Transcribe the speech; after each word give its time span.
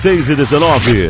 Seis 0.00 0.28
e 0.28 0.36
dezenove. 0.36 1.08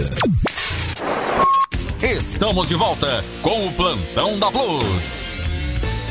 Estamos 2.03 2.69
de 2.69 2.75
volta 2.75 3.25
com 3.43 3.67
o 3.67 3.73
Plantão 3.73 4.39
da 4.39 4.51
Plus. 4.51 5.13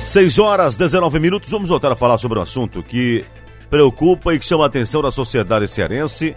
6 0.08 0.40
horas 0.40 0.76
19 0.76 1.20
minutos. 1.20 1.50
Vamos 1.50 1.70
voltar 1.70 1.92
a 1.92 1.96
falar 1.96 2.18
sobre 2.18 2.40
um 2.40 2.42
assunto 2.42 2.84
que 2.84 3.26
preocupa 3.70 4.34
e 4.34 4.40
que 4.40 4.46
chama 4.46 4.64
a 4.64 4.68
atenção 4.68 5.02
da 5.02 5.12
sociedade 5.12 5.68
cearense, 5.68 6.36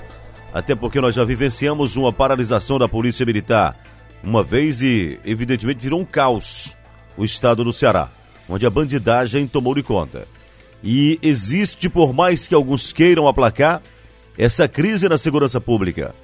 até 0.53 0.75
porque 0.75 1.01
nós 1.01 1.15
já 1.15 1.25
vivenciamos 1.25 1.97
uma 1.97 2.13
paralisação 2.13 2.79
da 2.79 2.89
Polícia 2.89 3.27
Militar 3.27 3.77
uma 4.23 4.43
vez 4.43 4.83
e, 4.83 5.19
evidentemente, 5.25 5.83
virou 5.83 6.01
um 6.01 6.05
caos 6.05 6.77
o 7.21 7.25
estado 7.25 7.63
do 7.63 7.71
Ceará, 7.71 8.09
onde 8.49 8.65
a 8.65 8.71
bandidagem 8.71 9.47
tomou 9.47 9.75
de 9.75 9.83
conta. 9.83 10.27
E 10.83 11.19
existe, 11.23 11.87
por 11.87 12.15
mais 12.15 12.49
que 12.49 12.55
alguns 12.55 12.95
queiram 12.95 13.29
aplacar, 13.29 13.83
essa 14.39 14.67
crise 14.67 15.07
na 15.07 15.19
segurança 15.19 15.61
pública. 15.61 16.15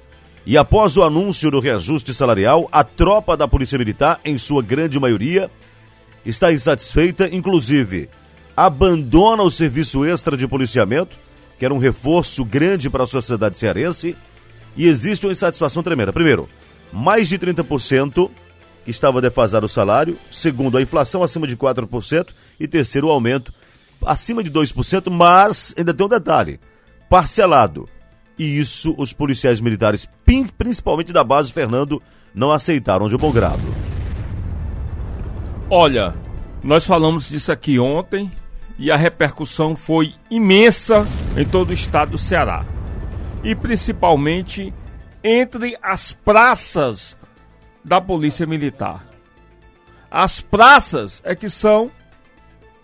E 0.43 0.57
após 0.57 0.97
o 0.97 1.03
anúncio 1.03 1.51
do 1.51 1.59
reajuste 1.59 2.15
salarial, 2.15 2.67
a 2.71 2.83
tropa 2.83 3.37
da 3.37 3.47
Polícia 3.47 3.77
Militar, 3.77 4.19
em 4.25 4.39
sua 4.39 4.63
grande 4.63 4.99
maioria, 4.99 5.51
está 6.25 6.51
insatisfeita, 6.51 7.29
inclusive 7.31 8.09
abandona 8.55 9.43
o 9.43 9.51
serviço 9.51 10.03
extra 10.03 10.35
de 10.35 10.47
policiamento, 10.47 11.15
que 11.59 11.65
era 11.65 11.73
um 11.75 11.77
reforço 11.77 12.43
grande 12.43 12.89
para 12.89 13.03
a 13.03 13.07
sociedade 13.07 13.55
cearense, 13.55 14.15
e 14.75 14.87
existe 14.87 15.27
uma 15.27 15.31
insatisfação 15.31 15.83
tremenda. 15.83 16.11
Primeiro, 16.11 16.49
mais 16.91 17.29
de 17.29 17.37
30% 17.37 18.31
que 18.87 18.91
estava 18.91 19.19
defasado 19.19 19.65
o 19.65 19.69
salário, 19.69 20.17
segundo, 20.31 20.77
a 20.77 20.81
inflação 20.81 21.21
acima 21.21 21.45
de 21.45 21.57
4%, 21.57 22.27
e 22.57 22.69
terceiro, 22.69 23.07
o 23.07 23.11
aumento 23.11 23.53
acima 24.05 24.41
de 24.41 24.49
2%, 24.49 25.11
mas 25.11 25.75
ainda 25.77 25.93
tem 25.93 26.05
um 26.05 26.09
detalhe, 26.09 26.57
parcelado. 27.09 27.89
E 28.39 28.57
isso 28.57 28.95
os 28.97 29.11
policiais 29.11 29.59
militares, 29.59 30.07
principalmente 30.57 31.11
da 31.11 31.21
base 31.21 31.51
Fernando, 31.51 32.01
não 32.33 32.49
aceitaram 32.49 33.09
de 33.09 33.17
bom 33.17 33.29
grado. 33.29 33.61
Olha, 35.69 36.15
nós 36.63 36.85
falamos 36.85 37.27
disso 37.27 37.51
aqui 37.51 37.77
ontem 37.77 38.31
e 38.79 38.89
a 38.89 38.95
repercussão 38.95 39.75
foi 39.75 40.13
imensa 40.31 41.05
em 41.35 41.43
todo 41.43 41.71
o 41.71 41.73
estado 41.73 42.11
do 42.11 42.17
Ceará. 42.17 42.63
E 43.43 43.53
principalmente 43.53 44.73
entre 45.21 45.77
as 45.83 46.13
praças 46.13 47.16
da 47.87 48.01
Polícia 48.01 48.45
Militar. 48.45 49.07
As 50.11 50.41
praças 50.41 51.21
é 51.23 51.33
que 51.33 51.49
são 51.49 51.89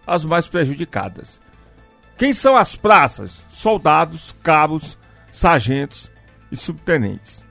as 0.08 0.24
mais 0.24 0.48
prejudicadas. 0.48 1.42
Quem 2.18 2.34
são 2.34 2.56
as 2.56 2.76
praças? 2.76 3.46
Soldados, 3.50 4.34
cabos, 4.42 4.98
sargentos 5.30 6.10
e 6.50 6.56
subtenentes. 6.56 7.44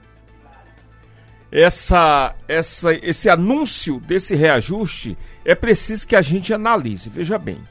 Essa, 1.51 2.33
essa, 2.47 2.91
esse 2.91 3.29
anúncio 3.29 3.99
desse 3.99 4.33
reajuste 4.33 5.15
é 5.45 5.53
preciso 5.53 6.07
que 6.07 6.15
a 6.15 6.21
gente 6.23 6.51
analise. 6.53 7.07
Veja 7.07 7.37
bem. 7.37 7.61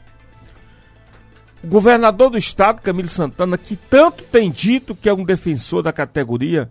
O 1.64 1.67
governador 1.67 2.30
do 2.30 2.39
estado, 2.39 2.83
Camilo 2.83 3.08
Santana, 3.08 3.58
que 3.58 3.74
tanto 3.74 4.22
tem 4.22 4.48
dito 4.48 4.94
que 4.94 5.08
é 5.08 5.14
um 5.14 5.24
defensor 5.24 5.83
da 5.83 5.92
categoria, 5.92 6.70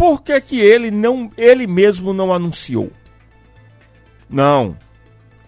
por 0.00 0.22
que, 0.22 0.40
que 0.40 0.58
ele 0.58 0.90
não 0.90 1.30
ele 1.36 1.66
mesmo 1.66 2.14
não 2.14 2.32
anunciou? 2.32 2.90
Não. 4.30 4.74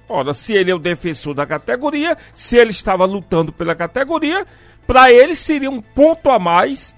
Ora, 0.06 0.34
se 0.34 0.52
ele 0.52 0.70
é 0.70 0.74
o 0.74 0.78
defensor 0.78 1.34
da 1.34 1.46
categoria, 1.46 2.18
se 2.34 2.58
ele 2.58 2.68
estava 2.68 3.06
lutando 3.06 3.50
pela 3.50 3.74
categoria, 3.74 4.46
para 4.86 5.10
ele 5.10 5.34
seria 5.34 5.70
um 5.70 5.80
ponto 5.80 6.28
a 6.28 6.38
mais 6.38 6.94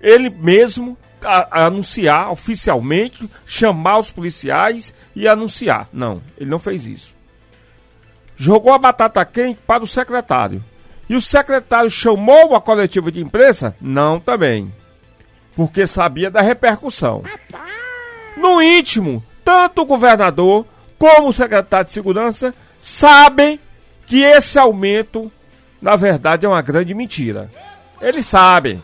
ele 0.00 0.30
mesmo 0.30 0.96
a, 1.22 1.60
a 1.60 1.66
anunciar 1.66 2.32
oficialmente, 2.32 3.28
chamar 3.44 3.98
os 3.98 4.10
policiais 4.10 4.94
e 5.14 5.28
anunciar. 5.28 5.90
Não, 5.92 6.22
ele 6.38 6.48
não 6.48 6.58
fez 6.58 6.86
isso. 6.86 7.14
Jogou 8.34 8.72
a 8.72 8.78
batata 8.78 9.22
quente 9.26 9.60
para 9.66 9.84
o 9.84 9.86
secretário. 9.86 10.64
E 11.06 11.14
o 11.14 11.20
secretário 11.20 11.90
chamou 11.90 12.56
a 12.56 12.62
coletiva 12.62 13.12
de 13.12 13.20
imprensa? 13.20 13.76
Não, 13.78 14.18
também 14.18 14.72
porque 15.54 15.86
sabia 15.86 16.30
da 16.30 16.40
repercussão. 16.40 17.22
No 18.36 18.62
íntimo, 18.62 19.22
tanto 19.44 19.82
o 19.82 19.86
governador 19.86 20.66
como 20.98 21.28
o 21.28 21.32
secretário 21.32 21.86
de 21.86 21.92
segurança 21.92 22.54
sabem 22.80 23.58
que 24.06 24.22
esse 24.22 24.58
aumento, 24.58 25.30
na 25.80 25.96
verdade, 25.96 26.46
é 26.46 26.48
uma 26.48 26.62
grande 26.62 26.94
mentira. 26.94 27.50
Eles 28.00 28.26
sabem. 28.26 28.82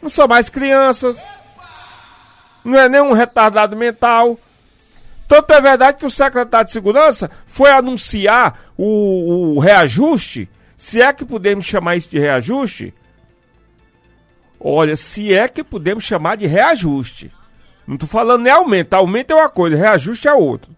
Não 0.00 0.08
são 0.08 0.28
mais 0.28 0.48
crianças, 0.48 1.18
não 2.64 2.78
é 2.78 2.88
nenhum 2.88 3.12
retardado 3.12 3.76
mental. 3.76 4.38
Tanto 5.26 5.52
é 5.52 5.60
verdade 5.60 5.98
que 5.98 6.06
o 6.06 6.10
secretário 6.10 6.66
de 6.66 6.72
segurança 6.72 7.30
foi 7.46 7.70
anunciar 7.70 8.58
o, 8.76 9.56
o 9.56 9.58
reajuste, 9.58 10.48
se 10.76 11.02
é 11.02 11.12
que 11.12 11.24
podemos 11.24 11.66
chamar 11.66 11.96
isso 11.96 12.08
de 12.08 12.18
reajuste, 12.18 12.94
Olha, 14.60 14.96
se 14.96 15.32
é 15.32 15.46
que 15.48 15.62
podemos 15.62 16.04
chamar 16.04 16.36
de 16.36 16.46
reajuste. 16.46 17.32
Não 17.86 17.94
estou 17.94 18.08
falando 18.08 18.42
nem 18.42 18.52
aumento. 18.52 18.94
Aumento 18.94 19.32
é 19.32 19.36
uma 19.36 19.48
coisa, 19.48 19.76
reajuste 19.76 20.28
é 20.28 20.32
outra. 20.32 20.70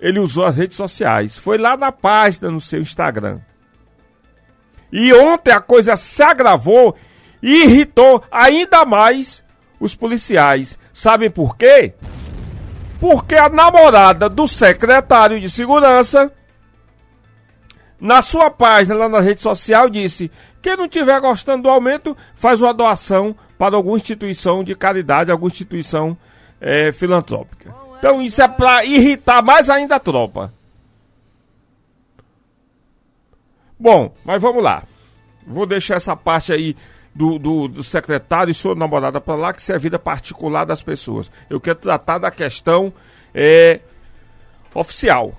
Ele 0.00 0.18
usou 0.18 0.44
as 0.44 0.56
redes 0.56 0.76
sociais. 0.76 1.38
Foi 1.38 1.58
lá 1.58 1.76
na 1.76 1.90
página 1.90 2.50
no 2.50 2.60
seu 2.60 2.80
Instagram. 2.80 3.40
E 4.92 5.12
ontem 5.12 5.52
a 5.52 5.60
coisa 5.60 5.96
se 5.96 6.22
agravou 6.22 6.96
e 7.42 7.64
irritou 7.64 8.22
ainda 8.30 8.84
mais 8.84 9.44
os 9.78 9.94
policiais. 9.94 10.78
Sabem 10.92 11.30
por 11.30 11.56
quê? 11.56 11.94
Porque 13.00 13.36
a 13.36 13.48
namorada 13.48 14.28
do 14.28 14.48
secretário 14.48 15.40
de 15.40 15.48
segurança, 15.48 16.32
na 18.00 18.22
sua 18.22 18.50
página 18.50 18.94
lá 18.94 19.08
na 19.08 19.20
rede 19.20 19.40
social, 19.40 19.88
disse: 19.88 20.30
quem 20.62 20.76
não 20.76 20.86
estiver 20.86 21.20
gostando 21.20 21.64
do 21.64 21.68
aumento, 21.68 22.16
faz 22.34 22.60
uma 22.60 22.74
doação 22.74 23.34
para 23.56 23.76
alguma 23.76 23.96
instituição 23.96 24.62
de 24.62 24.74
caridade, 24.74 25.30
alguma 25.30 25.50
instituição 25.50 26.16
é, 26.60 26.92
filantrópica. 26.92 27.74
Então 27.98 28.22
isso 28.22 28.40
é 28.40 28.48
para 28.48 28.84
irritar 28.84 29.42
mais 29.42 29.68
ainda 29.68 29.96
a 29.96 30.00
tropa. 30.00 30.52
Bom, 33.78 34.12
mas 34.24 34.40
vamos 34.40 34.62
lá. 34.62 34.82
Vou 35.46 35.66
deixar 35.66 35.96
essa 35.96 36.16
parte 36.16 36.52
aí 36.52 36.76
do, 37.14 37.38
do, 37.38 37.68
do 37.68 37.82
secretário 37.82 38.50
e 38.50 38.54
sua 38.54 38.74
namorada 38.74 39.20
para 39.20 39.34
lá, 39.34 39.52
que 39.52 39.60
isso 39.60 39.72
é 39.72 39.74
a 39.74 39.78
vida 39.78 39.98
particular 39.98 40.64
das 40.64 40.82
pessoas. 40.82 41.30
Eu 41.48 41.60
quero 41.60 41.78
tratar 41.78 42.18
da 42.18 42.30
questão 42.30 42.92
é, 43.34 43.80
oficial. 44.74 45.32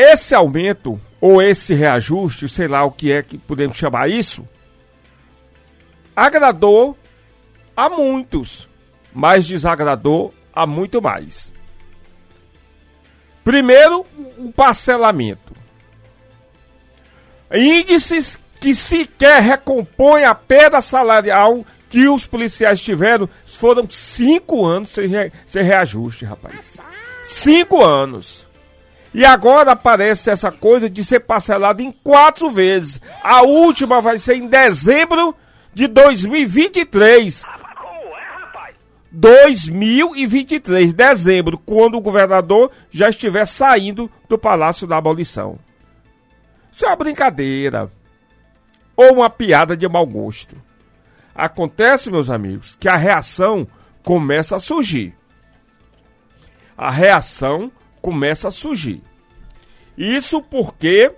Esse 0.00 0.32
aumento 0.32 1.00
ou 1.20 1.42
esse 1.42 1.74
reajuste, 1.74 2.48
sei 2.48 2.68
lá 2.68 2.84
o 2.84 2.92
que 2.92 3.10
é 3.10 3.20
que 3.20 3.36
podemos 3.36 3.76
chamar 3.76 4.08
isso, 4.08 4.48
agradou 6.14 6.96
a 7.76 7.90
muitos, 7.90 8.68
mas 9.12 9.44
desagradou 9.44 10.32
a 10.54 10.64
muito 10.68 11.02
mais. 11.02 11.52
Primeiro, 13.42 14.06
o 14.38 14.52
parcelamento. 14.52 15.52
Índices 17.52 18.38
que 18.60 18.76
sequer 18.76 19.42
recompõem 19.42 20.24
a 20.24 20.34
perda 20.34 20.80
salarial 20.80 21.66
que 21.88 22.08
os 22.08 22.24
policiais 22.24 22.80
tiveram 22.80 23.28
foram 23.44 23.90
cinco 23.90 24.64
anos 24.64 24.90
sem, 24.90 25.08
re, 25.08 25.32
sem 25.44 25.64
reajuste, 25.64 26.24
rapaz. 26.24 26.76
Cinco 27.24 27.82
anos. 27.82 28.47
E 29.12 29.24
agora 29.24 29.72
aparece 29.72 30.30
essa 30.30 30.52
coisa 30.52 30.88
de 30.88 31.04
ser 31.04 31.20
parcelado 31.20 31.82
em 31.82 31.90
quatro 31.90 32.50
vezes. 32.50 33.00
A 33.22 33.42
última 33.42 34.00
vai 34.00 34.18
ser 34.18 34.36
em 34.36 34.46
dezembro 34.46 35.34
de 35.72 35.86
2023. 35.86 37.42
2023, 39.10 40.92
dezembro, 40.92 41.58
quando 41.58 41.96
o 41.96 42.00
governador 42.00 42.70
já 42.90 43.08
estiver 43.08 43.46
saindo 43.46 44.10
do 44.28 44.38
Palácio 44.38 44.86
da 44.86 44.98
Abolição. 44.98 45.58
Isso 46.70 46.84
é 46.84 46.88
uma 46.88 46.96
brincadeira. 46.96 47.90
Ou 48.94 49.14
uma 49.14 49.30
piada 49.30 49.76
de 49.76 49.88
mau 49.88 50.06
gosto. 50.06 50.54
Acontece, 51.34 52.10
meus 52.10 52.28
amigos, 52.28 52.76
que 52.76 52.88
a 52.88 52.96
reação 52.96 53.66
começa 54.02 54.56
a 54.56 54.60
surgir. 54.60 55.14
A 56.76 56.90
reação 56.90 57.72
começa 58.00 58.48
a 58.48 58.52
surgir. 58.52 59.02
Isso 59.96 60.40
porque 60.40 61.12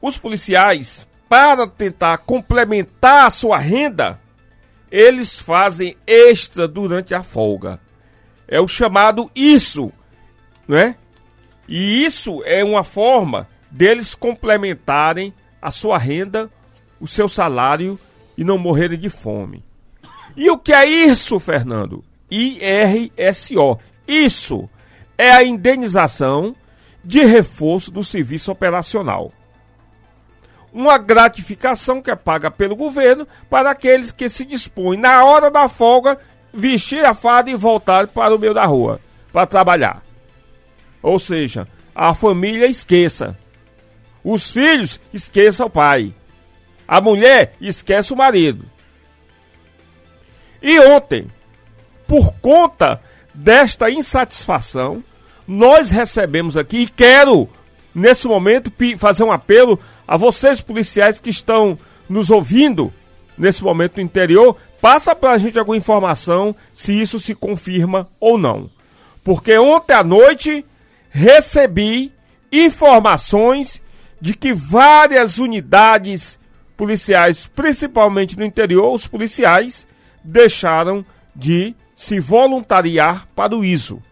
os 0.00 0.16
policiais, 0.16 1.06
para 1.28 1.66
tentar 1.66 2.18
complementar 2.18 3.26
a 3.26 3.30
sua 3.30 3.58
renda, 3.58 4.20
eles 4.90 5.40
fazem 5.40 5.96
extra 6.06 6.68
durante 6.68 7.14
a 7.14 7.22
folga. 7.22 7.80
É 8.46 8.60
o 8.60 8.68
chamado 8.68 9.30
isso, 9.34 9.92
não 10.68 10.78
é? 10.78 10.96
E 11.68 12.04
isso 12.04 12.42
é 12.44 12.62
uma 12.62 12.84
forma 12.84 13.48
deles 13.70 14.14
complementarem 14.14 15.34
a 15.60 15.70
sua 15.70 15.98
renda, 15.98 16.48
o 17.00 17.06
seu 17.06 17.28
salário 17.28 17.98
e 18.38 18.44
não 18.44 18.56
morrerem 18.56 18.98
de 18.98 19.10
fome. 19.10 19.64
E 20.36 20.48
o 20.50 20.58
que 20.58 20.72
é 20.72 20.84
isso, 20.86 21.40
Fernando? 21.40 22.04
IRSO. 22.30 23.78
Isso 24.06 24.68
é 25.18 25.30
a 25.30 25.44
indenização 25.44 26.54
de 27.04 27.24
reforço 27.24 27.90
do 27.90 28.02
serviço 28.02 28.50
operacional. 28.50 29.32
Uma 30.72 30.98
gratificação 30.98 32.02
que 32.02 32.10
é 32.10 32.16
paga 32.16 32.50
pelo 32.50 32.76
governo 32.76 33.26
para 33.48 33.70
aqueles 33.70 34.12
que 34.12 34.28
se 34.28 34.44
dispõem, 34.44 34.98
na 34.98 35.24
hora 35.24 35.50
da 35.50 35.68
folga, 35.68 36.18
vestir 36.52 37.04
a 37.04 37.14
farda 37.14 37.50
e 37.50 37.54
voltar 37.54 38.06
para 38.08 38.34
o 38.34 38.38
meio 38.38 38.52
da 38.52 38.66
rua 38.66 39.00
para 39.32 39.46
trabalhar. 39.46 40.02
Ou 41.02 41.18
seja, 41.18 41.68
a 41.94 42.14
família 42.14 42.66
esqueça. 42.66 43.38
Os 44.24 44.50
filhos 44.50 45.00
esqueça 45.12 45.64
o 45.64 45.70
pai. 45.70 46.14
A 46.86 47.00
mulher 47.00 47.54
esquece 47.60 48.12
o 48.12 48.16
marido. 48.16 48.64
E 50.60 50.80
ontem, 50.80 51.28
por 52.06 52.32
conta 52.40 53.00
desta 53.36 53.90
insatisfação, 53.90 55.04
nós 55.46 55.90
recebemos 55.90 56.56
aqui 56.56 56.78
e 56.78 56.88
quero, 56.88 57.48
nesse 57.94 58.26
momento, 58.26 58.72
fazer 58.98 59.22
um 59.22 59.30
apelo 59.30 59.78
a 60.08 60.16
vocês 60.16 60.60
policiais 60.60 61.20
que 61.20 61.30
estão 61.30 61.78
nos 62.08 62.30
ouvindo 62.30 62.92
nesse 63.36 63.62
momento 63.62 63.96
no 63.96 64.02
interior, 64.02 64.56
passa 64.80 65.14
para 65.14 65.32
a 65.32 65.38
gente 65.38 65.58
alguma 65.58 65.76
informação 65.76 66.56
se 66.72 66.98
isso 66.98 67.20
se 67.20 67.34
confirma 67.34 68.08
ou 68.18 68.38
não. 68.38 68.70
Porque 69.22 69.56
ontem 69.58 69.92
à 69.92 70.02
noite 70.02 70.64
recebi 71.10 72.12
informações 72.50 73.82
de 74.20 74.34
que 74.34 74.54
várias 74.54 75.38
unidades 75.38 76.38
policiais, 76.76 77.46
principalmente 77.54 78.38
no 78.38 78.44
interior, 78.44 78.94
os 78.94 79.06
policiais 79.06 79.86
deixaram 80.24 81.04
de 81.34 81.74
se 81.96 82.20
voluntariar 82.20 83.26
para 83.34 83.56
o 83.56 83.64
ISO. 83.64 84.02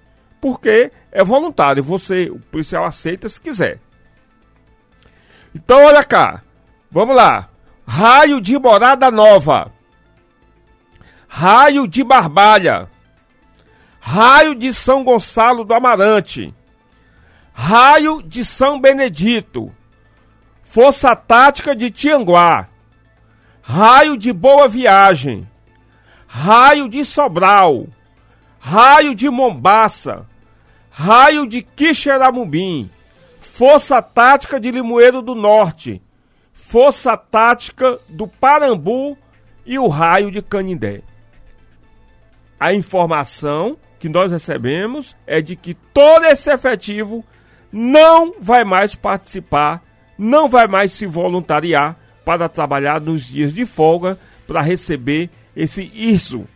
Porque 0.40 0.90
é 1.12 1.22
voluntário, 1.22 1.84
você, 1.84 2.30
o 2.30 2.40
policial 2.40 2.84
aceita 2.84 3.28
se 3.28 3.40
quiser. 3.40 3.78
Então 5.54 5.84
olha 5.84 6.02
cá, 6.02 6.42
vamos 6.90 7.14
lá. 7.14 7.50
Raio 7.86 8.40
de 8.40 8.58
Morada 8.58 9.10
Nova. 9.10 9.70
Raio 11.28 11.86
de 11.86 12.02
Barbalha. 12.02 12.88
Raio 14.00 14.54
de 14.54 14.72
São 14.72 15.04
Gonçalo 15.04 15.62
do 15.62 15.74
Amarante. 15.74 16.54
Raio 17.52 18.22
de 18.22 18.44
São 18.44 18.80
Benedito. 18.80 19.70
Força 20.62 21.14
Tática 21.14 21.76
de 21.76 21.90
Tianguá. 21.90 22.66
Raio 23.62 24.16
de 24.16 24.32
Boa 24.32 24.66
Viagem. 24.68 25.46
Raio 26.36 26.88
de 26.88 27.04
Sobral. 27.04 27.86
Raio 28.58 29.14
de 29.14 29.30
Mombaça. 29.30 30.26
Raio 30.90 31.46
de 31.46 31.62
Quixeramobim. 31.62 32.90
Força 33.40 34.02
Tática 34.02 34.58
de 34.58 34.68
Limoeiro 34.72 35.22
do 35.22 35.36
Norte. 35.36 36.02
Força 36.52 37.16
Tática 37.16 38.00
do 38.08 38.26
Parambu 38.26 39.16
e 39.64 39.78
o 39.78 39.86
Raio 39.86 40.32
de 40.32 40.42
Canindé. 40.42 41.02
A 42.58 42.74
informação 42.74 43.76
que 44.00 44.08
nós 44.08 44.32
recebemos 44.32 45.16
é 45.28 45.40
de 45.40 45.54
que 45.54 45.72
todo 45.72 46.24
esse 46.24 46.52
efetivo 46.52 47.24
não 47.70 48.34
vai 48.40 48.64
mais 48.64 48.96
participar, 48.96 49.80
não 50.18 50.48
vai 50.48 50.66
mais 50.66 50.90
se 50.90 51.06
voluntariar 51.06 51.96
para 52.24 52.48
trabalhar 52.48 53.00
nos 53.00 53.24
dias 53.24 53.54
de 53.54 53.64
folga 53.64 54.18
para 54.48 54.60
receber 54.60 55.30
esse 55.56 55.90
ISO. 55.94 56.46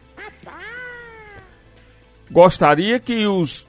Gostaria 2.30 3.00
que 3.00 3.26
os 3.26 3.66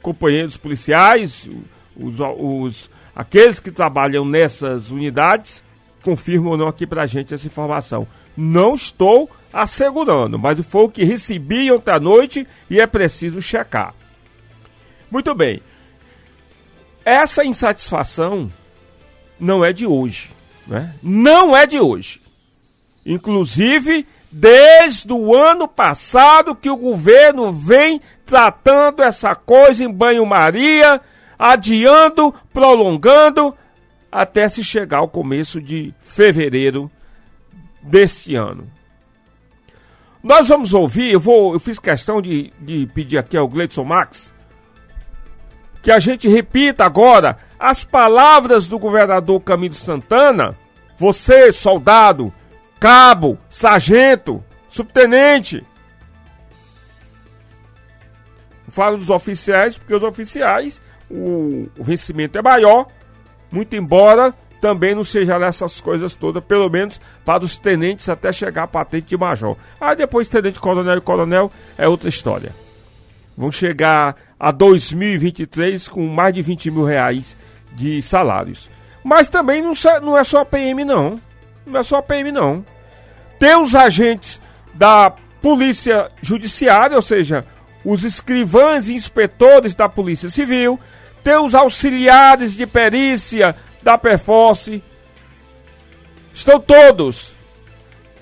companheiros 0.00 0.56
policiais, 0.56 1.48
os, 1.96 2.16
os, 2.20 2.90
aqueles 3.14 3.60
que 3.60 3.70
trabalham 3.70 4.24
nessas 4.24 4.90
unidades, 4.90 5.62
confirmam 6.02 6.52
ou 6.52 6.58
não 6.58 6.68
aqui 6.68 6.86
pra 6.86 7.06
gente 7.06 7.32
essa 7.32 7.46
informação. 7.46 8.06
Não 8.36 8.74
estou 8.74 9.30
assegurando, 9.52 10.38
mas 10.38 10.58
foi 10.66 10.84
o 10.84 10.88
que 10.88 11.04
recebi 11.04 11.70
ontem 11.70 11.92
à 11.92 12.00
noite 12.00 12.46
e 12.68 12.80
é 12.80 12.86
preciso 12.86 13.40
checar. 13.40 13.94
Muito 15.10 15.34
bem. 15.34 15.62
Essa 17.04 17.44
insatisfação 17.44 18.50
não 19.38 19.64
é 19.64 19.72
de 19.72 19.86
hoje. 19.86 20.30
Né? 20.66 20.94
Não 21.02 21.56
é 21.56 21.66
de 21.66 21.78
hoje. 21.78 22.20
Inclusive, 23.04 24.06
desde 24.32 25.12
o 25.12 25.34
ano 25.34 25.68
passado 25.68 26.54
que 26.54 26.70
o 26.70 26.76
governo 26.76 27.52
vem 27.52 28.00
tratando 28.24 29.02
essa 29.02 29.34
coisa 29.34 29.84
em 29.84 29.92
banho-maria, 29.92 31.00
adiando, 31.38 32.34
prolongando, 32.52 33.54
até 34.10 34.48
se 34.48 34.64
chegar 34.64 34.98
ao 34.98 35.08
começo 35.08 35.60
de 35.60 35.94
fevereiro 36.00 36.90
deste 37.82 38.34
ano. 38.34 38.66
Nós 40.22 40.48
vamos 40.48 40.72
ouvir, 40.72 41.12
eu, 41.12 41.20
vou, 41.20 41.52
eu 41.52 41.60
fiz 41.60 41.78
questão 41.78 42.22
de, 42.22 42.52
de 42.60 42.86
pedir 42.94 43.18
aqui 43.18 43.36
ao 43.36 43.48
Gleidson 43.48 43.84
Max 43.84 44.32
que 45.82 45.90
a 45.90 45.98
gente 45.98 46.28
repita 46.28 46.84
agora 46.84 47.36
as 47.58 47.84
palavras 47.84 48.68
do 48.68 48.78
governador 48.78 49.40
Camilo 49.40 49.74
Santana. 49.74 50.56
Você, 50.96 51.52
soldado, 51.52 52.32
cabo, 52.82 53.38
sargento, 53.48 54.42
subtenente. 54.66 55.64
Falo 58.66 58.96
dos 58.96 59.08
oficiais, 59.08 59.78
porque 59.78 59.94
os 59.94 60.02
oficiais, 60.02 60.82
o, 61.08 61.68
o 61.78 61.84
vencimento 61.84 62.36
é 62.36 62.42
maior, 62.42 62.88
muito 63.52 63.76
embora 63.76 64.34
também 64.60 64.96
não 64.96 65.04
seja 65.04 65.38
nessas 65.38 65.80
coisas 65.80 66.16
todas, 66.16 66.42
pelo 66.42 66.68
menos 66.68 67.00
para 67.24 67.44
os 67.44 67.56
tenentes 67.56 68.08
até 68.08 68.32
chegar 68.32 68.64
a 68.64 68.68
patente 68.68 69.06
de 69.06 69.16
major. 69.16 69.56
Aí 69.80 69.94
depois 69.94 70.26
tenente 70.26 70.58
coronel 70.58 70.98
e 70.98 71.00
coronel 71.00 71.52
é 71.78 71.86
outra 71.86 72.08
história. 72.08 72.50
Vão 73.36 73.52
chegar 73.52 74.16
a 74.40 74.50
2023 74.50 75.86
com 75.86 76.04
mais 76.08 76.34
de 76.34 76.42
20 76.42 76.70
mil 76.72 76.84
reais 76.84 77.36
de 77.74 78.02
salários. 78.02 78.68
Mas 79.04 79.28
também 79.28 79.62
não, 79.62 79.72
não 80.02 80.18
é 80.18 80.24
só 80.24 80.40
a 80.40 80.44
PM 80.44 80.84
não. 80.84 81.20
Não 81.66 81.80
é 81.80 81.82
só 81.82 81.98
a 81.98 82.02
PM 82.02 82.32
não. 82.32 82.64
Tem 83.38 83.56
os 83.56 83.74
agentes 83.74 84.40
da 84.74 85.14
Polícia 85.40 86.10
Judiciária, 86.20 86.96
ou 86.96 87.02
seja, 87.02 87.44
os 87.84 88.04
escrivães 88.04 88.88
e 88.88 88.94
inspetores 88.94 89.74
da 89.74 89.88
Polícia 89.88 90.30
Civil, 90.30 90.78
tem 91.22 91.36
os 91.36 91.54
auxiliares 91.54 92.54
de 92.54 92.66
perícia 92.66 93.54
da 93.82 93.98
Perforce. 93.98 94.82
Estão 96.32 96.60
todos 96.60 97.32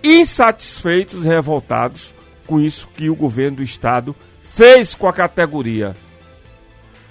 insatisfeitos 0.03 1.25
revoltados 1.25 2.15
com 2.47 2.59
isso 2.61 2.89
que 2.89 3.11
o 3.11 3.15
governo 3.15 3.59
do 3.59 3.63
estado 3.63 4.17
fez 4.43 4.95
com 4.95 5.07
a 5.07 5.13
categoria. 5.13 5.95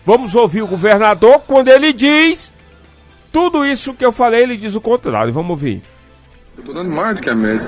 Vamos 0.04 0.36
ouvir 0.36 0.62
o 0.62 0.68
governador 0.68 1.42
quando 1.46 1.70
ele 1.70 1.94
diz 1.94 2.52
tudo 3.32 3.66
isso 3.66 3.94
que 3.94 4.06
eu 4.06 4.12
falei, 4.12 4.42
ele 4.42 4.58
diz 4.58 4.76
o 4.76 4.82
contrário. 4.82 5.32
Vamos 5.32 5.52
ouvir. 5.52 5.84
Eu 6.60 6.62
estou 6.62 6.76
dando 6.76 6.94
mais 6.94 7.16
do 7.16 7.22
que 7.22 7.30
a 7.30 7.36
média. 7.36 7.66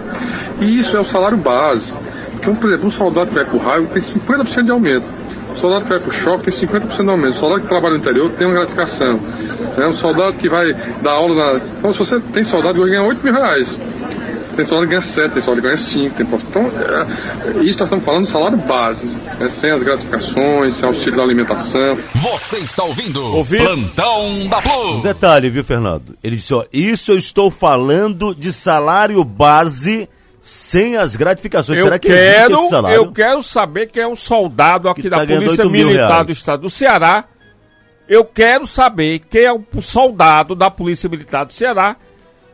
E 0.60 0.78
isso 0.78 0.98
é 0.98 1.00
o 1.00 1.06
salário 1.06 1.38
base. 1.38 1.94
Um, 2.46 2.54
por 2.54 2.68
exemplo, 2.68 2.88
um 2.90 2.92
soldado 2.92 3.30
que 3.30 3.36
vai 3.36 3.46
para 3.46 3.56
o 3.56 3.60
raio 3.60 3.88
tem 3.88 4.02
50% 4.02 4.64
de 4.64 4.72
aumento. 4.72 5.06
O 5.54 5.58
soldado 5.58 5.84
que 5.84 5.90
vai 5.92 6.00
para 6.00 6.10
o 6.10 6.12
choque 6.12 6.52
tem 6.52 6.68
50% 6.68 7.02
de 7.02 7.10
aumento. 7.10 7.36
O 7.36 7.40
soldado 7.40 7.62
que 7.62 7.68
trabalha 7.68 7.94
no 7.94 8.02
interior 8.02 8.30
tem 8.32 8.46
uma 8.46 8.54
gratificação. 8.54 9.18
É 9.78 9.88
um 9.88 9.94
soldado 9.94 10.34
que 10.34 10.50
vai 10.50 10.74
dar 11.02 11.12
aula 11.12 11.54
na. 11.54 11.62
Então, 11.80 11.94
se 11.94 12.00
você 12.00 12.20
tem 12.20 12.44
soldado 12.44 12.74
que 12.74 12.80
vai 12.82 12.90
ganhar 12.90 13.04
8 13.04 13.24
mil 13.24 13.34
reais. 13.34 13.68
Tem 14.62 14.66
soldado 14.66 14.88
que 14.88 14.92
ganha 14.92 15.02
7, 15.02 15.34
tem 15.34 15.42
soldado 15.42 15.62
que 15.62 15.68
ganha 15.68 15.78
5. 15.78 16.16
Tem... 16.16 16.26
Então, 16.26 16.64
é... 16.64 17.64
isso 17.64 17.80
nós 17.80 17.88
estamos 17.88 18.06
falando 18.06 18.24
do 18.26 18.30
salário 18.30 18.58
base. 18.58 19.08
Né? 19.08 19.50
Sem 19.50 19.72
as 19.72 19.82
gratificações, 19.82 20.76
sem 20.76 20.88
auxílio 20.88 21.18
da 21.18 21.24
alimentação. 21.24 21.98
Você 22.14 22.58
está 22.58 22.84
ouvindo 22.84 23.24
Ouvir? 23.38 23.64
Plantão 23.64 24.48
da 24.48 24.62
Plus. 24.62 24.96
Um 24.96 25.02
detalhe, 25.02 25.50
viu, 25.50 25.64
Fernando? 25.64 26.16
Ele 26.24 26.36
disse, 26.36 26.54
ó, 26.54 26.64
isso 26.72 27.12
eu 27.12 27.18
estou 27.18 27.50
falando 27.50 28.36
de 28.36 28.54
salário 28.54 29.24
base 29.24 30.08
sem 30.40 30.96
as 30.96 31.16
gratificações. 31.16 31.80
Eu 31.80 31.86
Será 31.86 31.98
que 31.98 32.08
quero, 32.08 32.70
eu 32.94 33.12
quero 33.12 33.42
saber 33.42 33.88
quem 33.88 34.04
é 34.04 34.08
um 34.08 34.16
soldado 34.16 34.90
aqui 34.90 35.04
que 35.04 35.10
da 35.10 35.18
tá 35.18 35.26
Polícia 35.26 35.66
Militar 35.66 36.24
do 36.24 36.32
Estado 36.32 36.62
do 36.62 36.70
Ceará. 36.70 37.26
Eu 38.08 38.26
quero 38.26 38.68
saber 38.68 39.20
quem 39.20 39.44
é 39.44 39.52
o 39.52 39.64
soldado 39.82 40.54
da 40.54 40.70
Polícia 40.70 41.10
Militar 41.10 41.46
do 41.46 41.54
Ceará 41.54 41.96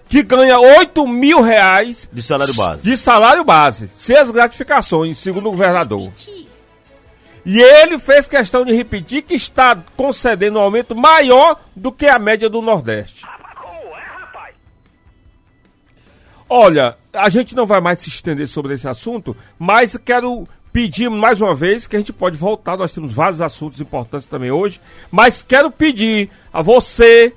que 0.08 0.24
ganha 0.24 0.60
8 0.60 1.06
mil 1.08 1.42
reais 1.42 2.08
De 2.12 2.22
salário 2.24 2.54
base. 2.54 2.84
de 2.84 2.98
salário 2.98 3.44
base, 3.44 3.90
sem 3.96 4.18
as 4.18 4.32
gratificações, 4.32 5.18
segundo 5.18 5.48
o 5.48 5.52
governador. 5.52 6.12
E 7.46 7.62
ele 7.62 7.98
fez 7.98 8.28
questão 8.28 8.66
de 8.66 8.74
repetir 8.76 9.22
que 9.22 9.34
está 9.34 9.78
concedendo 9.96 10.60
um 10.60 10.62
aumento 10.62 10.94
maior 10.96 11.60
do 11.76 11.92
que 11.92 12.06
a 12.06 12.20
média 12.20 12.50
do 12.50 12.62
Nordeste. 12.62 13.26
Olha, 16.50 16.98
a 17.14 17.30
gente 17.30 17.56
não 17.56 17.66
vai 17.66 17.82
mais 17.82 18.00
se 18.00 18.10
estender 18.10 18.48
sobre 18.48 18.74
esse 18.74 18.88
assunto, 18.88 19.36
mas 19.60 19.98
quero 19.98 20.48
pedir 20.72 21.10
mais 21.10 21.42
uma 21.42 21.56
vez 21.56 21.88
que 21.88 21.96
a 21.96 22.00
gente 22.00 22.14
pode 22.14 22.38
voltar, 22.38 22.78
nós 22.78 22.94
temos 22.94 23.12
vários 23.12 23.42
assuntos 23.42 23.82
importantes 23.82 24.28
também 24.28 24.52
hoje, 24.52 24.80
mas 25.12 25.42
quero 25.44 25.72
pedir 25.72 26.30
a 26.54 26.62
você, 26.62 27.34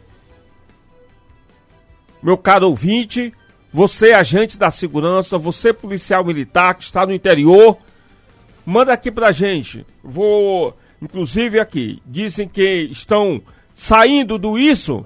meu 2.22 2.36
caro 2.36 2.68
ouvinte, 2.68 3.32
você 3.72 4.12
agente 4.12 4.58
da 4.58 4.70
segurança, 4.70 5.38
você 5.38 5.72
policial 5.72 6.24
militar 6.24 6.74
que 6.74 6.82
está 6.82 7.06
no 7.06 7.12
interior, 7.12 7.78
manda 8.64 8.92
aqui 8.92 9.10
pra 9.10 9.32
gente. 9.32 9.86
Vou, 10.02 10.76
inclusive 11.00 11.58
aqui, 11.58 12.02
dizem 12.04 12.48
que 12.48 12.88
estão 12.90 13.40
saindo 13.74 14.38
do 14.38 14.58
isso 14.58 15.04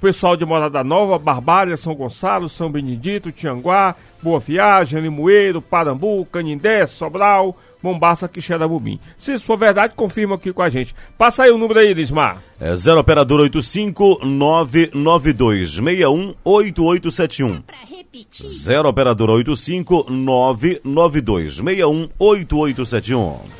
pessoal 0.00 0.36
de 0.36 0.44
Morada 0.44 0.82
Nova, 0.82 1.18
Barbária, 1.18 1.76
São 1.76 1.94
Gonçalo, 1.94 2.48
São 2.48 2.70
Benedito, 2.70 3.30
Tianguá, 3.30 3.94
Boa 4.22 4.40
Viagem, 4.40 5.00
Limoeiro, 5.00 5.60
Parambu, 5.60 6.26
Canindé, 6.26 6.86
Sobral, 6.86 7.56
Mombaça, 7.82 8.28
Quixeramobim. 8.28 8.98
Se 9.16 9.34
isso 9.34 9.46
for 9.46 9.56
verdade, 9.56 9.94
confirma 9.94 10.36
aqui 10.36 10.52
com 10.52 10.62
a 10.62 10.68
gente. 10.68 10.94
Passa 11.16 11.44
aí 11.44 11.50
o 11.50 11.58
número 11.58 11.80
aí, 11.80 11.92
Lismar. 11.94 12.42
É 12.58 12.74
0 12.74 13.00
operador 13.00 13.40
85 13.40 14.24
992 14.24 15.74
61 15.74 16.34
8871. 16.44 17.62
0 18.42 18.88
operador 18.88 19.30
85 19.30 20.10
992 20.10 21.56
61 21.56 22.08
8871. 22.18 23.59